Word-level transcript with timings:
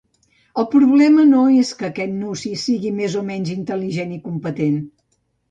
El 0.61 0.65
problema 0.69 1.25
no 1.31 1.43
és 1.57 1.71
que 1.81 1.85
aquest 1.89 2.15
Nunci 2.23 2.51
sigui 2.63 2.95
més 3.01 3.19
o 3.21 3.23
menys 3.29 3.53
intel·ligent 3.59 4.19
i 4.19 4.21
competent. 4.27 4.83